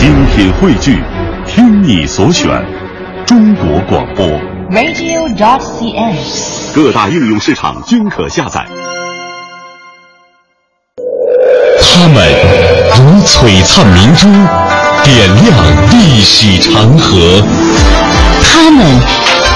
[0.00, 0.98] 精品汇聚，
[1.46, 2.48] 听你所选，
[3.26, 4.26] 中国广播。
[4.70, 6.16] radio.dot.cn，。
[6.74, 8.66] 各大应用市场均可下载。
[11.82, 12.26] 他们
[12.96, 14.26] 如璀璨明珠，
[15.04, 15.54] 点亮
[15.90, 17.44] 历史长河；
[18.42, 18.86] 他们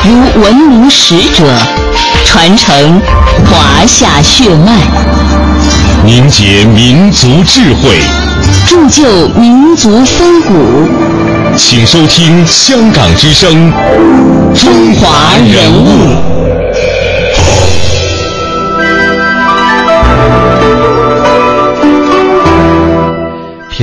[0.05, 1.43] 如文明使者，
[2.27, 3.01] 传承
[3.47, 4.77] 华夏血脉，
[6.05, 7.99] 凝结民族智慧，
[8.67, 10.55] 铸就民族风骨。
[11.57, 13.73] 请收听香港之声
[14.61, 16.51] 《中华人物》。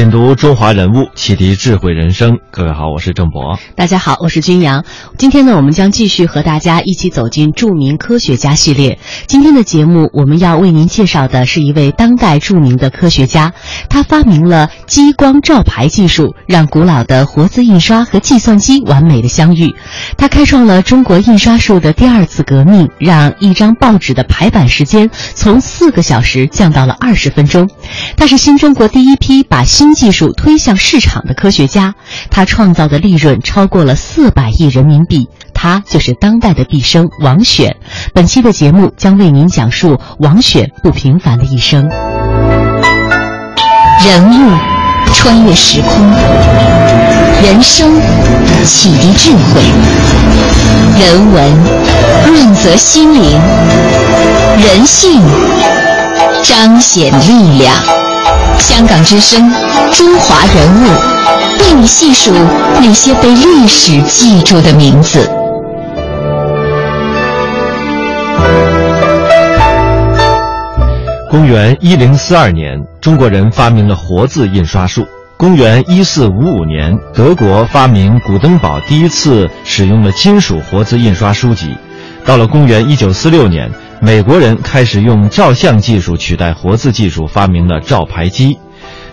[0.01, 2.39] 品读中华人物，启迪智慧人生。
[2.49, 3.59] 各位好，我是郑博。
[3.75, 4.83] 大家好，我是君阳。
[5.19, 8.97] 今天呢，我们将继续和大家一起走进著名科学家系列。
[9.27, 13.53] 今天的节目，我们要为您介绍的是一位当代著名的科学家，
[13.89, 19.75] 他发明了激光照排技术，让古老的活字印刷和计算机完美的相遇。
[20.17, 27.69] 他开创了中国印刷术的第二次革命，让一张报纸的排版时间从四个小时降到了二十分钟。
[28.17, 31.95] 他是新中国第一批把新技术推向市场的科学家，
[32.29, 35.29] 他创造的利润超过了四百亿人民币。
[35.53, 37.75] 他就是当代的毕生王选。
[38.13, 41.87] 本期的节目将为您讲述王选不平凡的一生。
[44.03, 44.57] 人物
[45.13, 46.11] 穿越时空，
[47.43, 47.93] 人生
[48.65, 49.61] 启迪智慧，
[50.99, 51.57] 人文
[52.25, 53.39] 润泽心灵，
[54.57, 55.21] 人性
[56.43, 58.10] 彰显力量。
[58.59, 59.51] 香港之声，
[59.91, 60.85] 中华人物，
[61.59, 62.31] 为你细数
[62.79, 65.29] 那些被历史记住的名字。
[71.29, 75.05] 公元一零四二年，中国人发明了活字印刷术。
[75.37, 81.75] 公元一四五五年，德国发明古登堡第一次使用了金属活字印刷书籍。
[82.25, 83.71] 到了公元一九四六年，
[84.03, 88.57] 美国人开始用照相技术取代活字技术，发明了照排机。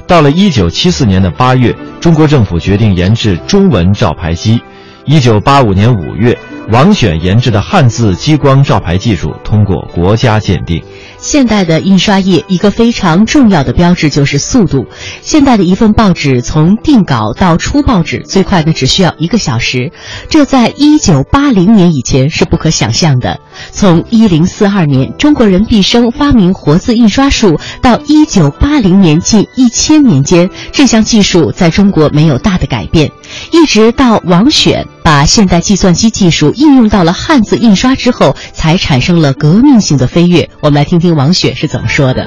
[0.06, 4.58] 到了一九七四年的八月，中国政府决定研制中文照排机。
[5.04, 6.38] 一九八五年五月，
[6.70, 10.82] 王选研制的汉字激光照排技术通过国家鉴定。
[11.18, 14.86] 现代的印刷业一个非常重要的标志就是速度。
[15.22, 19.92] 现代的一份报纸从定稿到出报纸，最快的只需要一个小时，
[20.28, 23.40] 这在一九八零年以前是不可想象的。
[23.72, 33.10] 从一零四二年中国人毕生发明活字印刷术到一九八零年近一千年间，这项技术在中国没有大的改变，
[33.52, 40.50] 一直到王选把现代计算机技术应用到了汉字印刷之后，才产生了革命性的飞跃。
[40.60, 42.26] 我们来听听王雪是怎么说的。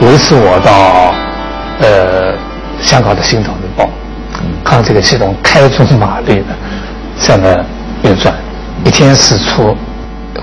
[0.00, 1.12] 有一次我到
[1.80, 2.38] 呃
[2.80, 3.82] 香港的《新岛日报》，
[4.62, 6.56] 看这个系统开足马力的
[7.16, 7.52] 在那
[8.08, 8.32] 运转，
[8.84, 9.76] 一天是出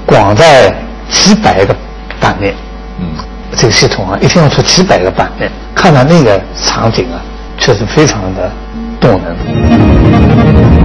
[0.05, 0.69] 广在
[1.09, 1.73] 几百个
[2.19, 2.53] 版面，
[2.99, 3.07] 嗯，
[3.55, 7.23] 这个系统啊一天要出几百个版面，看到那个场景啊，
[7.57, 8.51] 确实非常的
[8.99, 9.35] 动人。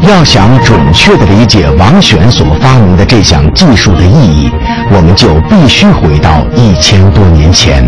[0.08, 4.50] 要想准确地理解王选所发明的这项技术的意义，
[4.91, 7.86] 我们就必须回到一千多年前。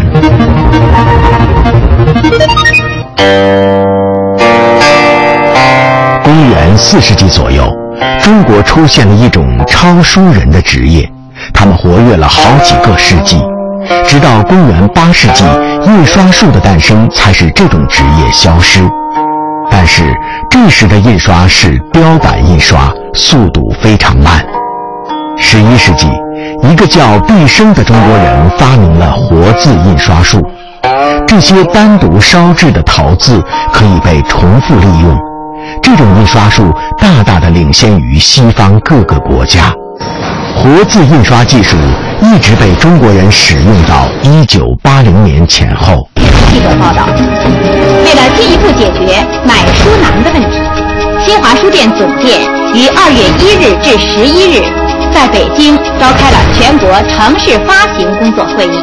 [6.23, 7.65] 公元四世纪左右，
[8.21, 11.11] 中国出现了一种抄书人的职业，
[11.53, 13.43] 他们活跃了好几个世纪，
[14.07, 15.45] 直到公元八世纪，
[15.87, 18.81] 印刷术的诞生才使这种职业消失。
[19.71, 20.13] 但是
[20.51, 24.45] 这时的印刷是雕版印刷，速度非常慢。
[25.39, 26.09] 十一世纪，
[26.63, 30.41] 一个叫毕生的中国人发明了活字印刷术。
[31.27, 33.43] 这些单独烧制的陶字
[33.73, 35.19] 可以被重复利用，
[35.83, 39.73] 这种印刷术大大的领先于西方各个国家。
[40.55, 41.77] 活字印刷技术
[42.23, 46.09] 一直被中国人使用到一九八零年前后。
[46.15, 47.07] 记者报道，
[48.05, 50.59] 为了进一步解决买书难的问题，
[51.25, 52.41] 新华书店总店
[52.75, 54.63] 于二月一日至十一日
[55.13, 58.79] 在北京召开了全国城市发行工作会议。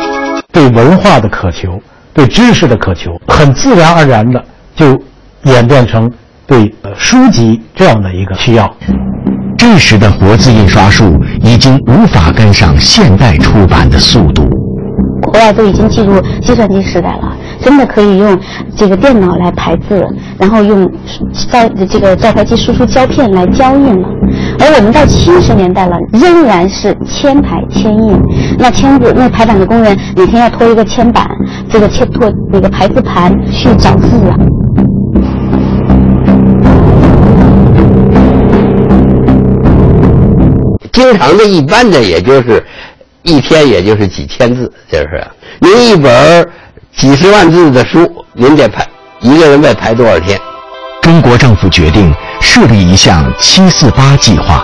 [0.51, 1.79] 对文化的渴求，
[2.13, 4.43] 对知识的渴求，很自然而然的
[4.75, 4.99] 就
[5.43, 6.11] 演变成
[6.47, 8.69] 对呃书籍这样的一个需要。
[9.59, 14.47] 这时的活字印刷术已经无法跟上现代出版的速度。
[15.21, 18.39] 国外都已经进入计算机时代了，真的可以用
[18.73, 20.01] 这个电脑来排字，
[20.39, 20.89] 然后用
[21.51, 24.07] 照这个照排机输出胶片来胶印了。
[24.59, 28.17] 而我们到七十年代了，仍然是铅排铅印。
[28.57, 31.27] 那签字，那排版的工人每天要拖一个铅板，
[31.69, 34.37] 这个铅拖那个排字盘去找字啊。
[40.99, 42.61] 经常的一般的，也就是
[43.23, 45.25] 一天，也就是几千字，就是
[45.59, 46.45] 您一本
[46.93, 48.85] 几十万字的书，您得排
[49.21, 50.37] 一个人得排多少天？
[51.01, 54.61] 中国政府决定设立一项“七四八”计划。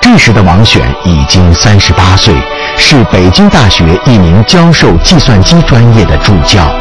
[0.00, 2.32] 这时的王选已经三十八岁，
[2.78, 6.72] 是北京大学一名教授计算机专业的助教。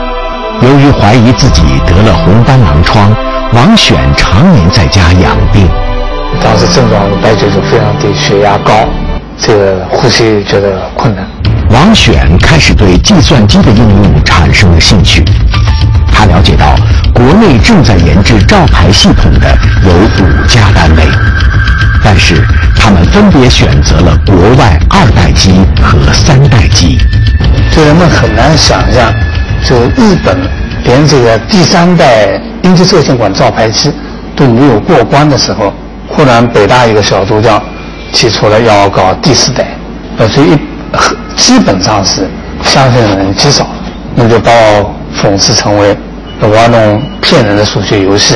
[0.61, 3.11] 由于怀疑自己得了红斑狼疮，
[3.53, 5.67] 王选常年在家养病。
[6.43, 8.73] 当时症状白血球非常低，血压高，
[9.37, 11.25] 这个呼吸觉得困难。
[11.69, 15.23] 王选开始对计算机的应用产生了兴趣。
[16.11, 16.75] 他了解到，
[17.13, 21.03] 国内正在研制照排系统的有五家单位，
[22.03, 22.43] 但是
[22.75, 25.51] 他们分别选择了国外二代机
[25.81, 26.97] 和三代机。
[27.71, 29.13] 就人们很难想象，
[29.63, 30.37] 就日本
[30.83, 33.91] 连这个第三代阴极射线管照排机
[34.35, 35.73] 都没有过关的时候。
[36.21, 37.59] 忽然，北大一个小助教
[38.13, 39.75] 提出了要搞第四代，
[40.19, 40.55] 呃，所以
[41.35, 42.29] 基本上是
[42.63, 43.67] 相信的人极少，
[44.13, 45.97] 那就把我讽刺成为
[46.41, 48.35] 玩弄骗人的数学游戏。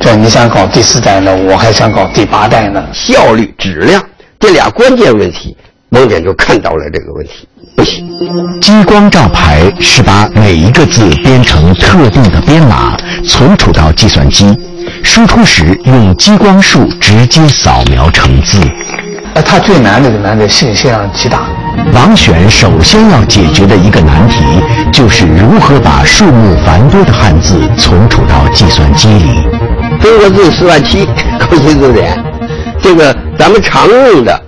[0.00, 2.82] 就你想搞第四代呢，我还想搞第八代呢。
[2.92, 4.02] 效率、质量
[4.40, 5.56] 这俩关键问题，
[5.90, 7.46] 蒙恬就看到了这个问题，
[7.76, 8.04] 不行。
[8.60, 12.96] 激光照排是把每一个字编成特定的编码，
[13.28, 14.58] 存储到计算机。
[15.02, 18.58] 输出时用激光束直接扫描成字。
[19.34, 21.46] 呃，它最难的就难在信息量极大。
[21.94, 24.44] 王选首先要解决的一个难题，
[24.92, 29.42] 就是如何把数目繁多的汉字存储到计算机里。
[30.00, 31.06] 中国字四万七，
[31.38, 32.18] 高新字典，
[32.80, 34.38] 这个咱们常用的，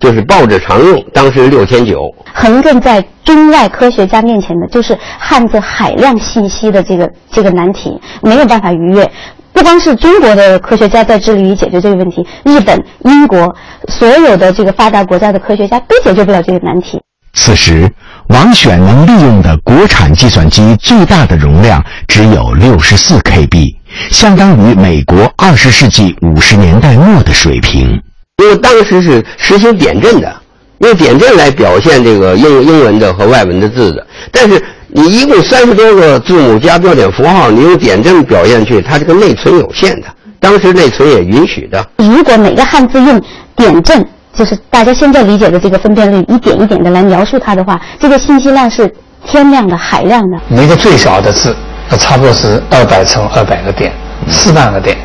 [0.00, 2.02] 就是报纸常用，当时六千九。
[2.32, 9.10] 横亘在中外科学家面前的，就是汉字海量信息的这个这个难题，没有办法逾越。
[9.58, 13.56] 不光是中国的科学家在致力于解决这个问题，日本、英国
[13.88, 17.00] 所有的这个发达国家的科学家都解决不了这个难题。
[17.32, 17.90] 此时，
[18.28, 23.74] 王选能利用的国产计算机最大的容量只有六十四 KB，
[24.12, 28.00] 相当于美国二十世纪五十年代末的水平。
[28.40, 30.40] 因为当时是实行点阵的，
[30.78, 34.62] 用点阵来表现这个英英文的和外文的字的，但是。
[34.90, 40.06] 你一共三十多个字母加标点符号，你用点阵表现去，它这个内存有限的。
[40.40, 41.86] 当时内存也允许的。
[41.98, 43.22] 如果每个汉字用
[43.54, 44.02] 点阵，
[44.34, 48.90] 就是大家现在理解的这个分辨率，一点一点的来描述它的话，这个信息量是
[49.26, 50.38] 天量的、海量的。
[50.48, 51.54] 每个最小的字，
[51.90, 53.92] 那差不多是二百乘二百个点，
[54.26, 54.96] 四万个点。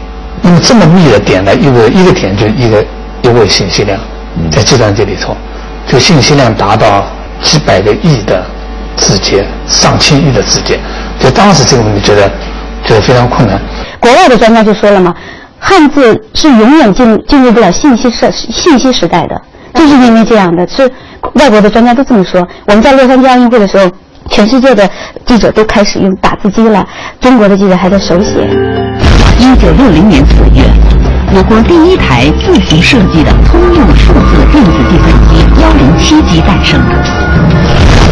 [0.42, 2.82] 那么这么密的点呢，一个一个点就一个
[3.22, 4.00] 一位信息量，
[4.50, 5.36] 在计算机里头，
[5.88, 7.06] 这个信息量达到
[7.42, 8.46] 几百个亿的。
[8.96, 10.80] 字节上千亿的字节，
[11.20, 12.32] 就当时这个问题觉得
[12.86, 13.60] 觉得非常困难。
[14.00, 15.12] 国外的专家就说了嘛，
[15.60, 19.36] 汉字是永远进进入不了信息时信息时代的，
[19.74, 20.66] 就是因为这样的。
[20.68, 20.90] 是
[21.34, 22.48] 外国的专家都这么说。
[22.68, 23.90] 我们在洛杉矶奥运会的时候，
[24.30, 24.88] 全世界的
[25.26, 26.86] 记者都开始用打字机了，
[27.20, 28.48] 中国的记者还在手写。
[29.40, 30.64] 一九六零年四月，
[31.36, 36.94] 我国第一台自行设计的通用数字电子计算机幺零七机诞生了。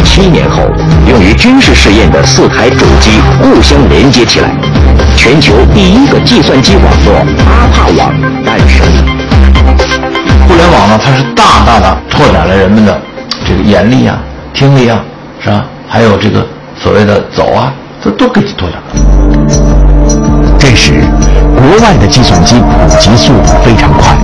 [0.02, 0.64] 七年后，
[1.08, 4.50] 用于军事试验的四台主机互相连接起来，
[5.16, 8.12] 全球第一个计算机网络阿帕网
[8.44, 8.84] 诞生。
[10.48, 13.00] 互联网呢，它是大大的拓展了人们的
[13.46, 14.18] 这个眼力啊、
[14.52, 15.00] 听力啊，
[15.38, 15.64] 是吧？
[15.88, 16.44] 还有这个
[16.76, 19.81] 所谓的走啊，这都给拓展了。
[20.72, 20.92] 这时，
[21.54, 24.16] 国外的计算机普及速度非常快，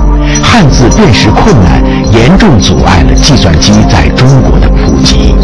[0.43, 5.35] 汉字辨识困难严重阻碍了计算机在中国的普及。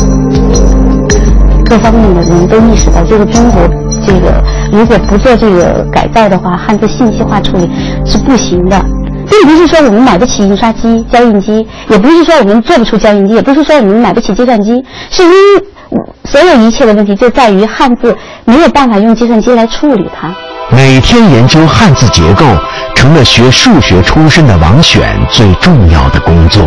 [1.67, 3.69] 各方面的人都意识到，这个中国，
[4.07, 4.43] 这个
[4.73, 7.69] 如果不做这个改造的话，汉字信息化处理
[8.07, 8.83] 是不行的。
[9.29, 15.37] 并不是说我们买不起印刷机、胶印机，也不是说我们做不出胶印机，也不是说我们买不起计算机，是因为
[16.25, 20.35] 所有一切的问题就在于汉字没有办法用计算机来处理它。
[20.71, 22.45] 每天研究汉字结构，
[22.95, 26.63] 成了学数学出身的王选最重要的工作。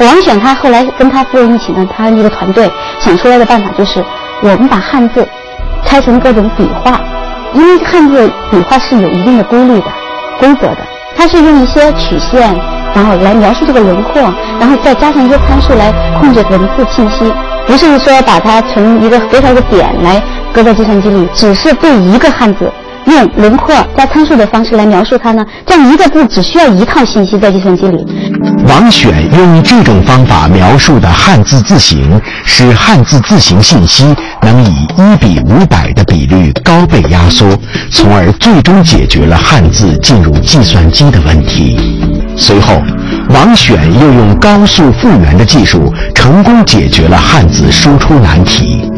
[0.00, 4.04] 王选他后来跟他夫人一起呢，他一个团队想出来的办法就是，
[4.42, 5.28] 我们把汉字
[5.84, 7.00] 拆成各种笔画，
[7.52, 9.86] 因为汉字笔画是有一定的规律的、
[10.40, 10.78] 规则的，
[11.16, 12.40] 它是用一些曲线，
[12.94, 14.22] 然后来描述这个轮廓，
[14.58, 17.32] 然后再加上一些参数来控制文字信息，
[17.66, 20.20] 不是说把它从一个多少个点来
[20.52, 22.72] 搁在计算机里，只是对一个汉字。
[23.06, 25.44] 用轮廓加参数的方式来描述它呢？
[25.66, 28.04] 这样一个字只需要一套信息在计算机里。
[28.66, 34.04] 王选用这种方法描述的汉字字形，使汉字字形信息
[34.42, 37.46] 能以一比五百的比率高倍压缩，
[37.90, 41.78] 从而最终解决了汉字进入计算机的问题。
[42.36, 42.80] 随后，
[43.30, 48.97] 王选又用高速复原的技术，成功解决了汉字输出难题。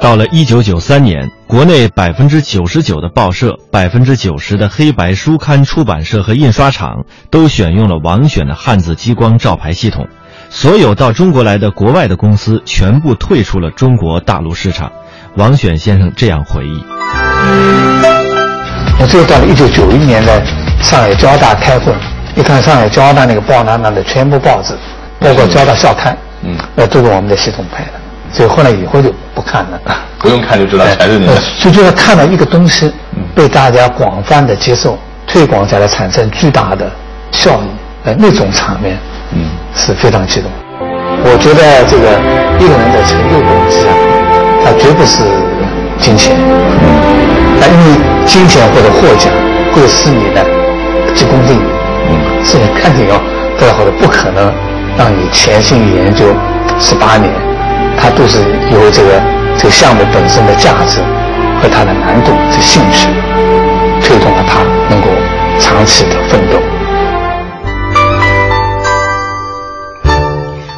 [0.00, 10.08] 到了一九九三年，国内百分之九十九的报社、百分之九十的黑白书刊出版社和印刷厂都选用了王选的汉字激光照排系统。
[10.48, 14.90] 所有到中国来的国外的公司全部退出了中国大陆市场。
[15.36, 16.82] 王选先生这样回忆：
[18.98, 20.42] 我最后到了一九九一年，在
[20.82, 21.92] 上海交大开会，
[22.34, 24.74] 一看上海交大那个报栏上的全部报纸，
[25.20, 27.92] 包括交大校刊，嗯，那都是我们的系统排的。
[28.32, 29.80] 所以后来以后就不看了，
[30.18, 31.32] 不用看就知道全是你的。
[31.58, 32.92] 就就是看到一个东西
[33.34, 36.90] 被大家广泛的接受、推广下来，产生巨大的
[37.32, 37.66] 效益，
[38.04, 38.96] 呃，那种场面，
[39.32, 39.44] 嗯，
[39.74, 40.50] 是非常激动。
[41.22, 42.06] 我觉得这个
[42.58, 43.92] 一个人的成就动机啊，
[44.64, 45.22] 他绝不是
[45.98, 46.36] 金钱，
[47.58, 49.32] 那因为金钱或者获奖
[49.74, 50.44] 会使你的
[51.14, 51.62] 急功近利，
[52.08, 53.16] 嗯，是你看见要
[53.58, 54.52] 得好的，不可能
[54.96, 56.26] 让你潜心研究
[56.78, 57.49] 十八年。
[58.00, 58.38] 它都是
[58.72, 59.22] 由这个
[59.58, 61.00] 这个项目本身的价值
[61.60, 63.08] 和它的难度、这兴趣，
[64.02, 65.08] 推动了他能够
[65.60, 66.58] 长期的奋斗。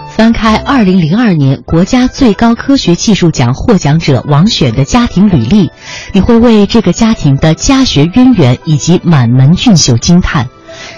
[0.08, 5.70] 翻开二零零二年国家最高科学技术奖获奖者王选的家庭履历，
[6.12, 10.48] 你会为这个家庭的家学渊源以及满门俊秀惊叹。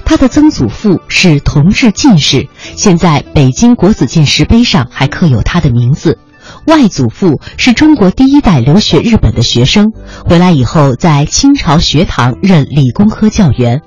[0.05, 6.19] 他的曾祖父是同治进士，现在北京国子监石碑上还刻有他的名字。
[6.67, 9.93] 外祖父是中国第一代留学日本的学生，
[10.25, 13.81] 回来以后在清朝学堂任理工科教员。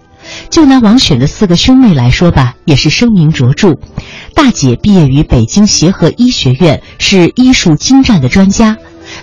[0.50, 3.76] 就拿王选的四个兄妹来说吧，也是声名卓著。
[4.34, 8.76] 大姐毕业于北京协和医学院，是医术精湛的专家。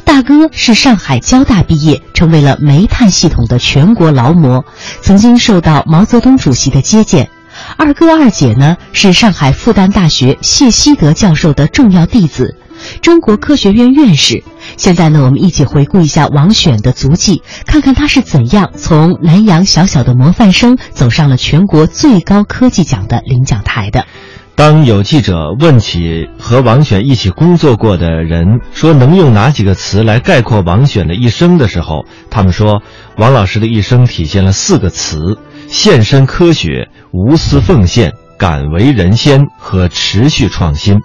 [0.05, 4.65] 大哥是上海交大毕业，成为了煤炭系统的全国劳模，
[5.01, 7.31] 曾经受到毛泽东主席的接见。
[7.77, 12.57] 二哥二姐呢是上海复旦大学谢希德教授的重要弟子，
[13.01, 14.43] 中国科学院院士。
[14.77, 24.05] 现在呢，我们一起回顾一下王选的足迹，看看他是怎样从南阳小小的模范生走上了全国最高科技奖的领奖台的。
[24.57, 32.81] 当有记者问起和王选一起工作过的人，说能用哪几个词来概括王选的一生的时候，他们说，
[33.17, 41.01] 王老师的一生体现了四个词：献身科学、无私奉献、敢为人先和持续创新。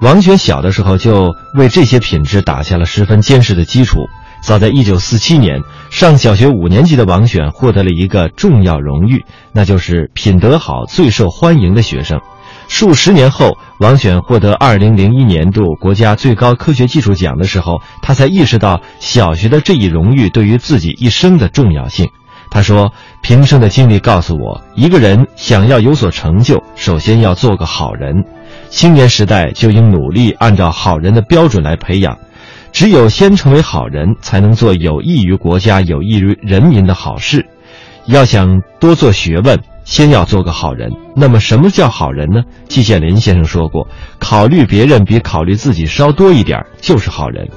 [0.00, 4.00] 王选小的时候就为这些品质打下了十分坚实的基础。
[4.42, 12.20] 早在1947年，上小学五年级的王选获得了一个重要荣誉，那就是品德好、最受欢迎的学生。
[12.68, 22.08] 数十年后，王选获得二零零一年度国家最高科学技术奖的时候，他才意识到小学的这一荣誉对于自己一生的重要性。
[22.50, 28.24] 他说：“平生的经历告诉我，一个人想要有所成就，首先要做个好人。
[28.70, 32.16] 青年时代就应努力按照好人的标准来培养。
[32.70, 37.46] 只有先成为好人，才能做有益于国家、有益于人民的好事。
[38.08, 40.90] 要想多做学问。”先要做个好人。
[41.16, 42.42] 那么，什么叫好人呢？
[42.68, 43.88] 季羡林先生说过
[44.20, 47.48] ：“考虑别人比考虑自己稍多一点，就是好人。”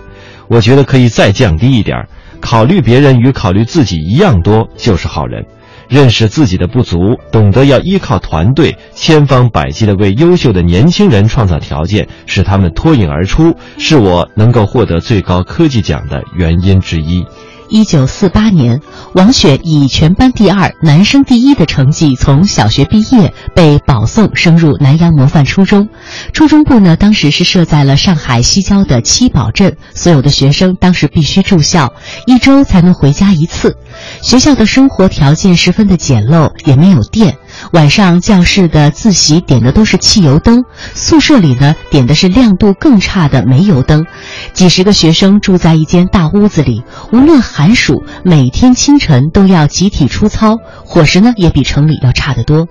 [0.47, 2.07] 我觉得可以再降低一点，
[2.39, 5.45] 考虑别人与考虑自己一样多，就是好人。
[5.89, 17.25] 认识自己的不足，懂得要依靠团队，千方百计地为优秀的年轻人创造条件，使他们脱颖而出，是我能够获得最高科技奖的原因之一。
[17.67, 18.81] 一九四八年，
[19.13, 25.89] 王雪以全班第二、男生第一的成绩从小学毕业，被保送升入南洋模范初中。
[26.31, 31.91] 初中部呢，当时是设在了上海西郊的七宝镇，所有的学生当时必须住校，
[32.25, 33.75] 一周才能回家一次。
[34.21, 37.35] 学校的生活条件十分的简陋，也没有电。
[37.71, 40.63] 晚上教室的自习点的都是汽油灯，
[40.93, 44.05] 宿舍里呢点的是亮度更差的煤油灯。
[44.53, 52.67] 几十个学生住在一间大屋子里，无论寒暑，每天清晨都要集体出操，伙食呢也比城里要差得多。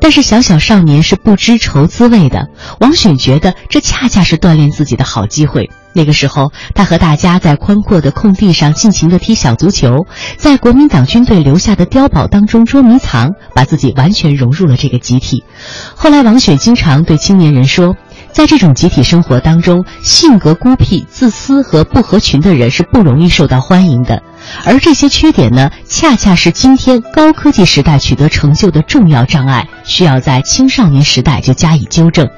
[0.00, 2.48] 但是小小少年是不知愁滋味的，
[2.80, 5.70] 王选觉得这恰恰是锻炼自己的好机会。
[5.94, 10.06] 那个时候，他和大家在宽阔的空地上尽情地踢小足球，
[10.36, 15.44] 在国民党军队留下的碉堡当中捉迷藏，把自己完全融入了这个集体。
[15.94, 17.94] 后来，王选经常对青年人说，
[18.32, 24.22] 在这种集体生活当中，性格孤僻、自私和不合群的人是不容易受到欢迎的，
[24.64, 32.28] 而这些缺点呢，恰恰是今天高科技时代取得成就的重要障碍，需要在青少年时代就加以纠正。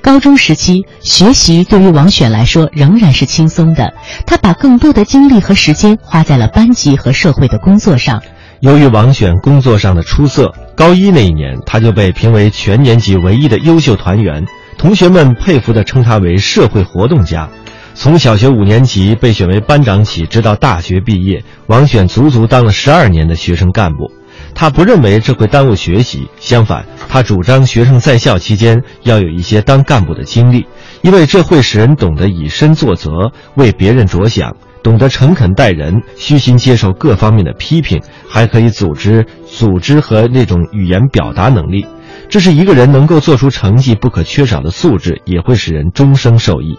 [0.00, 3.92] 高中时期，学习对于王选来说仍然是轻松的。
[4.26, 8.22] 他把更多的精力和时间花在了班级和社会的工作上。
[8.60, 14.44] 由于王选工作上的出色，高一那一年他就被评为全年级唯一的优秀团员，
[14.76, 17.48] 同学们佩服地称他为社会活动家。
[17.94, 24.10] 从小学五年级被选为班长起，直到大学毕业，王选足足当了十二年的学生干部。
[24.54, 30.66] 他不认为这会耽误学习，相反，他主张学生在校期间要有一些当干部的经历，
[31.02, 33.10] 因为这会使人懂得以身作则，
[33.54, 41.86] 为别人着想，懂得诚恳待人，虚心接受各方面的批评，还可以组织组织和那种语言表达能力。
[42.28, 46.78] 这是一个人能够做出成绩不可缺少的素质，也会使人终生受益。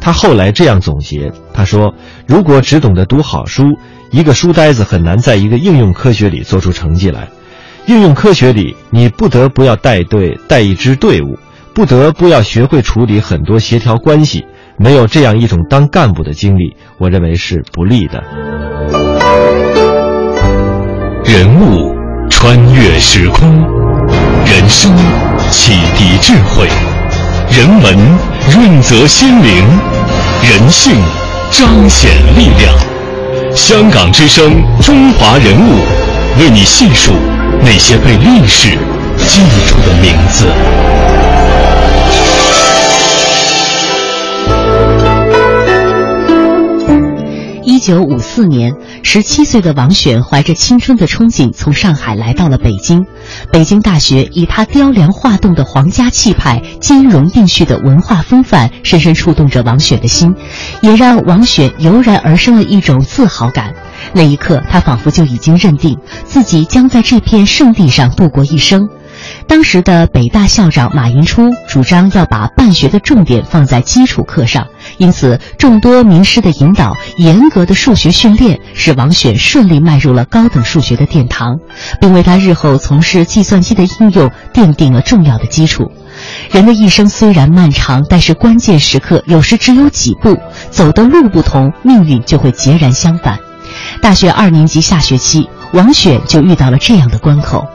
[0.00, 1.94] 他后来这样总结：他说，
[2.26, 3.64] 如果只懂得读好书。
[4.10, 7.28] 一个书呆子很难在一个应用科学里做出成绩来。
[7.86, 11.38] 应用科学里，你不得不要带队带一支队伍，
[11.74, 14.44] 不得不要学会处理很多协调关系。
[14.76, 18.22] 没有这样一种当干部的经历，我认为是不利的。
[21.24, 21.94] 人物
[22.28, 23.48] 穿越时空，
[24.44, 24.94] 人生
[25.50, 26.68] 启迪智慧，
[27.54, 27.94] 人文
[28.50, 29.62] 润泽心灵，
[30.42, 30.94] 人性
[31.50, 32.74] 彰显力量。
[33.54, 35.74] 香港之声，中华人物，
[36.40, 37.12] 为你细数
[37.60, 38.70] 那些被历史
[39.18, 40.46] 记住的名字。
[47.64, 53.04] 一九五四年，十七岁的王选怀着青春的憧憬，从上海来到了北京。
[53.52, 60.34] 北京大学以它雕梁画栋的皇家气派、兼容并蓄的文化风范，深深触动着王雪的心，
[60.80, 63.74] 也让王雪油然而生了一种自豪感。
[64.14, 68.88] 那一刻，他仿佛就已经认定自己将在这片圣地上度过一生。
[69.46, 74.66] 当时的北大校长马寅初主张要把办学的重点放在基础课上，
[74.98, 81.58] 因此众多名师的引导、严格的数学训练，使王选顺利迈入了高等数学的殿堂，
[82.00, 85.90] 并为他日后从事计算机的应用奠定了重要的基础。
[86.50, 90.38] 人的一生虽然漫长，但是关键时刻有时只有几步，
[90.70, 93.38] 走的路不同，命运就会截然相反。
[94.00, 97.66] 大学二年级下学期，王选就遇到了这样的关口。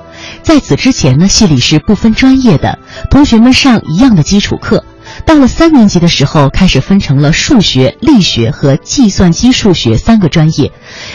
[0.48, 2.80] 在此之前呢，系里是不分专业的，
[3.10, 4.86] 同学们上一样的基础课。
[5.28, 10.72] 到了三年级的时候，开始分成了数学、力学和计算机数学三个专业。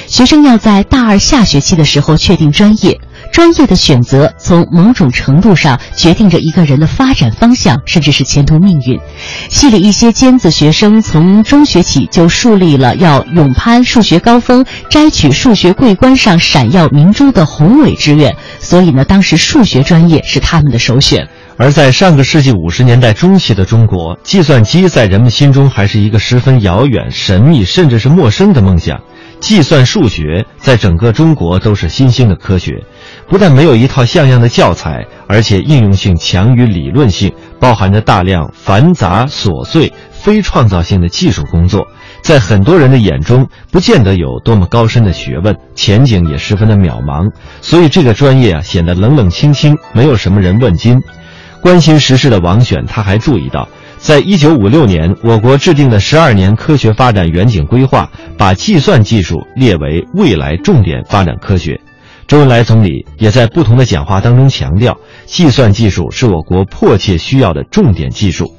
[0.06, 3.00] 学生要在大二下学期的时候确定专业。
[3.32, 9.00] 专业的选择从某种程度上决定着一个人的发展方向，甚至是前途命运。
[9.48, 21.26] 系里一些尖子学生从中学起就树立了要勇攀数学高峰、摘取数学桂冠上闪耀明珠的宏伟志愿，所以呢，当时数学专业是他们的首选。
[21.56, 29.00] 而在上个世纪五十年代中期的中国，计算机在人们心中还是一个十分遥远、神秘，甚至是陌生的梦想。
[29.40, 32.84] 计算数学在整个中国都是新兴的科学。
[33.28, 41.88] 不但没有一套像样的教材，而且应用性强于理论性，包含着大量繁杂琐碎、非创造性的技术工作，
[42.22, 47.30] 在很多人的眼中，不见得有多么高深的学问，前景也十分的渺茫。
[47.60, 51.02] 所以这个专业啊，显得冷冷清清，没有什么人问津。
[51.62, 61.80] 关心时事的王选，他还注意到，在一九五六年，我国制定的十二年科学发展远景规划，把计算技术列为未来重点发展科学。
[62.26, 68.56] 周恩来总理也在不同的讲话当中强调，计算技术是我国迫切需要的重点技术。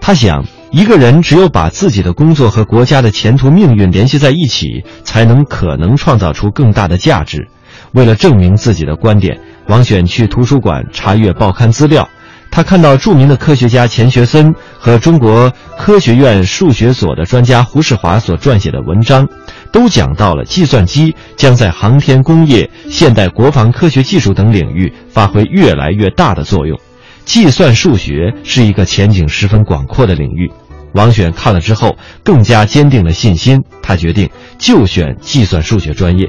[0.00, 7.48] 他想，一个人只有把自己的工作和国家的前途命运联系在一起，才能可能创造出更大的价值。
[7.92, 9.38] 为了证明自己的观点，
[9.68, 12.08] 王选去图书馆查阅报刊资料。
[12.56, 19.28] 他看到著名的科学家钱学森和中国科学院数学所的专家胡世华所撰写的文章，
[19.70, 26.80] 都讲到了计算机将在航天工业、现代国防科学技术等领域发挥越来越大的作用。
[27.26, 30.50] 计算数学是一个前景十分广阔的领域。
[30.94, 33.62] 王选看了之后，更加坚定了信心。
[33.82, 36.26] 他决定就选计算数学专业，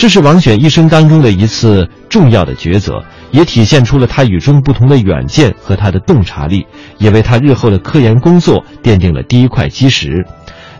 [0.00, 10.24] 这是王选一生当中的一次重要的抉择，也体现出了他与众不同的远见和他的洞察力，也为他日后的科研工作奠定了第一块基石。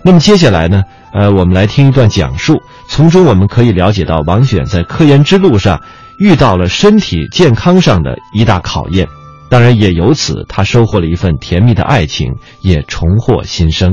[0.02, 0.82] 那么接下来呢？
[1.12, 5.82] 呃，我们来听一段讲述，从中我们可以了解到王选在科研之路上
[6.18, 9.06] 遇到了身体健康上的一大考验。
[9.50, 13.92] 当然，也由此他收获了一份甜蜜的爱情，也重获新生。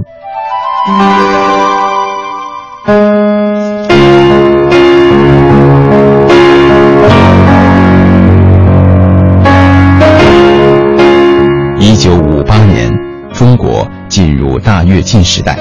[11.98, 12.94] 一九五八年，
[13.34, 15.58] 中国进入大跃进时代，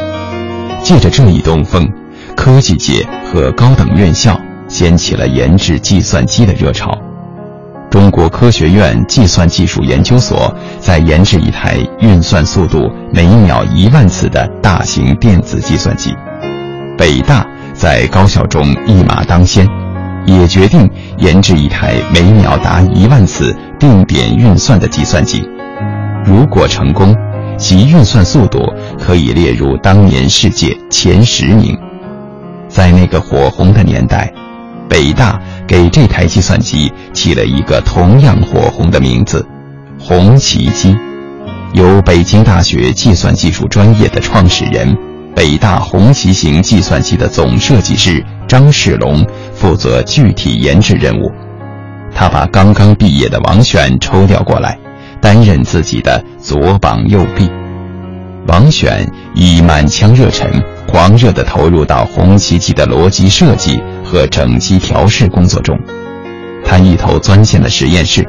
[0.83, 1.90] 借着这一东风，
[2.37, 6.94] 科技界和高等院校掀起了研制计算机的热潮。
[7.90, 16.14] 中国科学院计算技术研究所在研制一台运算速度每秒一万次的大型电子计算机，
[16.99, 19.66] 北大在高校中一马当先，
[20.27, 25.42] 也决定研制一台每秒达一万次定点运算的计算机。
[26.27, 27.15] 如果成功，
[27.57, 28.59] 其运算速度
[28.99, 31.79] 可以列入当年世界前十名。
[32.69, 34.31] 在那个火红的年代，
[34.89, 35.41] 北大。
[35.69, 39.45] 给这台计算机起了一个同样火红的名字——
[39.99, 40.97] 红旗机，
[41.73, 44.97] 由北京大学计算技术专业的创始人、
[45.35, 51.33] 北大红旗型计算机的总设计师张世龙负责具体研制任务。
[52.15, 54.79] 他把刚刚毕业的王选抽调过来，
[55.27, 57.51] 担任自己的左膀右臂。
[58.47, 60.49] 王选以满腔热忱，
[60.87, 63.83] 狂热地投入到红旗机的逻辑设计。
[64.05, 65.77] 和整机调试工作中，
[66.65, 68.25] 他一头钻进了实验室，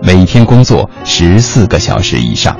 [0.00, 2.56] 每天工作十四个小时以上，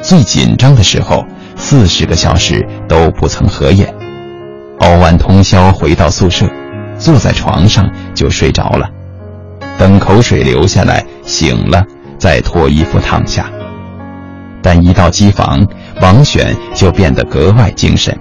[0.00, 1.22] 最紧张的时候，
[1.54, 3.94] 四十个小时都不曾合眼。
[4.78, 6.46] 熬完通宵回到宿舍，
[6.98, 8.88] 坐在床上就睡着了，
[9.76, 11.84] 等口水流下来醒了，
[12.22, 13.50] 再脱衣服躺下。
[14.62, 15.66] 但一到机房，
[16.00, 18.16] 王选就变得格外精神，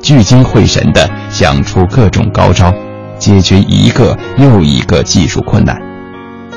[0.00, 2.72] 聚精会神地想出各种高招。
[3.18, 5.76] 解决一个又一个技术困难，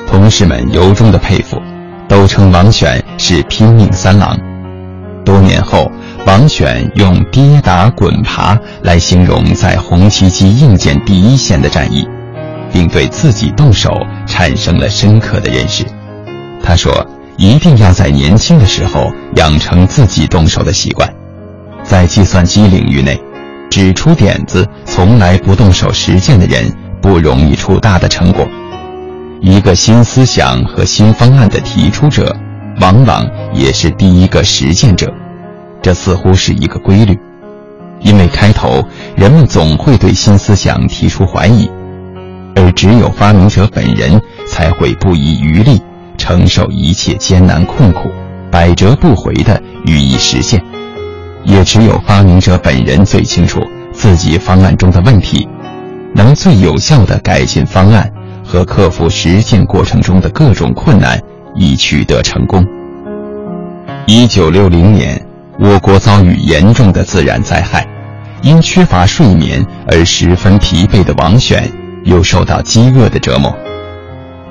[0.08, 1.60] 同事们由衷的佩服，
[2.08, 4.38] 都称王选是拼命三郎。
[5.24, 5.92] 多年后，
[6.28, 12.08] 王选用跌打滚爬来形容在红旗机硬件第一线的战役，
[12.72, 13.92] 并对自己动手
[14.28, 15.84] 产生了深刻的认识。
[16.66, 16.92] 他说
[17.38, 21.08] ：“一定要在年轻的时候养成自己动手的习惯，
[21.84, 23.18] 在计算机领域内。”
[23.68, 28.48] 只出点子，从来不动手实践的人，不容易出大的成果。
[29.42, 32.34] 一个新思想和新方案的提出者，
[32.80, 35.12] 往往也是第一个实践者。
[35.82, 37.20] 这似乎是一个规律，
[38.00, 38.82] 因为开头
[39.18, 41.70] 人们总会对新思想提出怀疑，
[42.56, 45.82] 而只有发明者本人才会不遗余力，
[46.26, 48.10] 承受一切艰难困苦，
[48.50, 50.60] 百折不回地予以实现。
[51.44, 53.60] 也只有发明者本人最清楚
[53.94, 55.48] 自己方案中的问题，
[56.16, 58.12] 能最有效地改进方案
[58.44, 61.22] 和克服实践过程中的各种困难，
[61.54, 62.66] 以取得成功。
[64.08, 65.24] 一九六零年，
[65.60, 67.88] 我国遭遇严重的自然灾害，
[68.42, 71.72] 因缺乏睡眠而十分疲惫的王选
[72.04, 73.56] 又受到饥饿的折磨。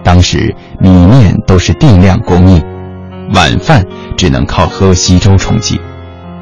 [0.05, 2.63] 当时米面都是定量供应，
[3.33, 3.85] 晚饭
[4.17, 5.81] 只能靠喝稀粥充饥。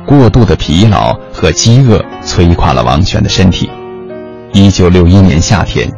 [0.05, 3.71] 过度的疲劳和饥饿摧垮了王选的身体。
[4.53, 5.89] 一九六一年夏天，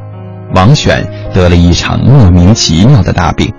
[0.54, 3.50] 王选得了一场莫名其妙的大病，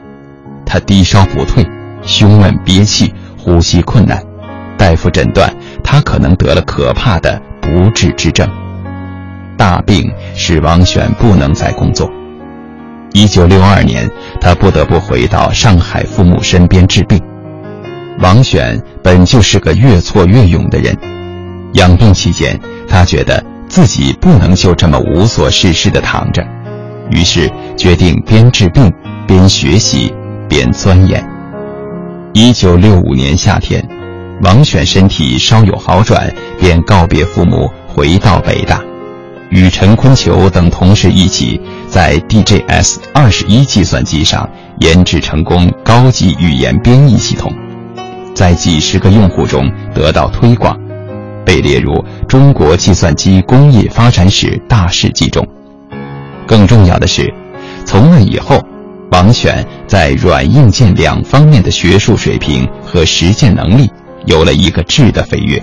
[0.65, 1.65] 他低烧不退，
[2.03, 4.23] 胸闷憋气，呼吸困难。
[4.77, 5.51] 大夫诊断
[5.83, 8.47] 他可能得了可怕的不治之症。
[9.57, 12.07] 大病使王选不能再工作。
[13.15, 17.17] 一九六二年，他不得不回到上海父母身边治病。
[18.19, 20.93] 王选本就是个越挫越勇的人，
[21.75, 26.45] 养病期间，他觉得自己不能就这么无所事事的躺着，
[27.09, 28.91] 于是决定边治病
[29.25, 30.13] 边学习
[30.49, 31.25] 边钻研。
[32.33, 33.81] 一九六五年夏天，
[34.43, 38.81] 王选身体稍有好转，便告别父母，回到北大，
[39.49, 47.51] 与陈坤球等同事一起在 DJS 二十一计算机上研制成功高级语言编译系统。
[48.33, 50.77] 在几十个用户中得到推广，
[51.45, 55.47] 被列入中国计算机工业发展史大事记中。
[56.45, 57.33] 更重要的是，
[57.85, 58.61] 从那以后，
[59.11, 63.89] 王选在软硬件两方面的学术水平和实践能力
[64.25, 65.61] 有了一个质的飞跃。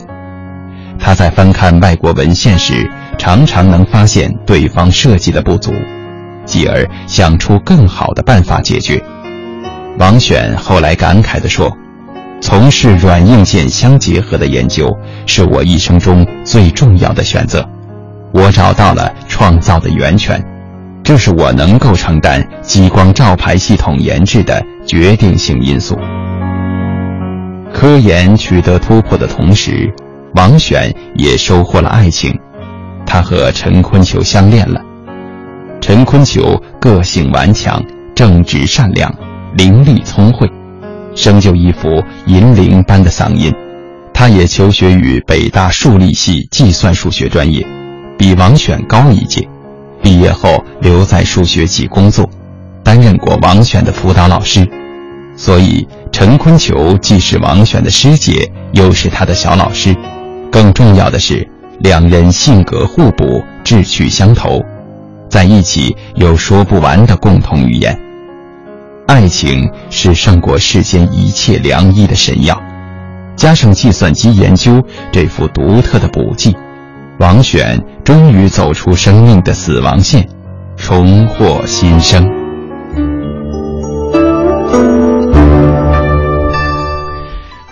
[0.98, 5.72] 他在翻看外国文献时，常常能发现对方设计的不足，
[6.44, 9.02] 继而想出更好的办法解决。
[9.98, 11.70] 王选后来感慨地说
[12.40, 14.90] ：“从事软硬件相结合的研究，
[15.26, 17.68] 是我一生中最重要的选择。
[18.32, 20.42] 我找到了创造的源泉，
[21.04, 25.96] 这是我能够承担激光照排系统研制的决定性因素。”
[27.72, 29.92] 科研取得突破的同时，
[30.34, 32.38] 王选也收获了爱情，
[33.12, 34.80] 他和陈坤球相恋了。
[35.82, 39.14] 陈坤球个性顽强，正直善良。
[39.54, 40.50] 伶俐聪慧，
[41.14, 43.52] 生就一副银铃般的嗓音。
[44.14, 47.66] 他也求学于北大数理系计算数学专业，
[48.16, 49.46] 比王选高一届。
[50.02, 52.26] 毕业后留在数学系工作，
[52.82, 54.66] 担任过王选的辅导老师。
[55.36, 59.94] 所以陈坤球既是王选的师姐，又是他的小老师。
[60.50, 61.46] 更重要的是，
[61.80, 64.60] 两人性格互补，志趣相投，
[65.28, 67.98] 在一起有说不完的共同语言。
[69.06, 72.60] 爱情是胜过世间一切良医的神药，
[73.36, 76.56] 加上计算机研究这副独特的补剂，
[77.18, 80.28] 王选终于走出生命的死亡线，
[80.76, 82.24] 重获新生。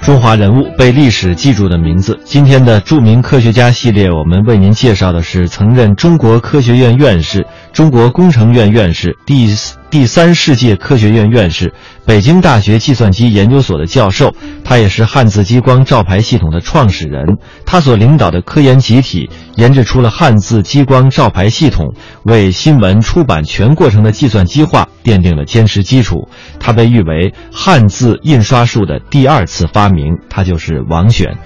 [0.03, 9.53] 中华人物被历史记住的名字，今天的著名科学家系列，我们为您介绍的是曾任中国科学院院士、中国工程院院士、第。
[9.91, 11.75] 第三世界科学院院士，
[12.07, 14.33] 北京大学计算机研究所的教授，
[14.65, 17.39] 他也是汉字激光照排系统的创始人。
[17.67, 26.29] 他所领导的科研集体研制出了汉字激光照排系统，为新闻出版全过程的计算机化奠定了坚实基础。
[26.61, 31.37] 他被誉为汉字印刷术的第二次发明，他就是王选。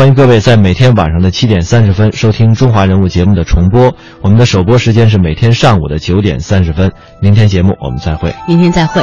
[0.00, 3.94] 欢迎各位在每天晚上的七点三十分收听中华人物节目的重播。
[4.22, 6.90] 我们的首播时间是每天上午的九点三十分。
[7.20, 8.34] 明天节目我们再会。
[8.48, 9.02] 明天再会。